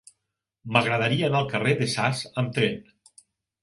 M'agradaria 0.77 1.29
anar 1.29 1.43
al 1.43 1.53
carrer 1.53 1.77
de 1.85 1.91
Sas 1.97 2.27
amb 2.45 2.61
tren. 2.61 2.85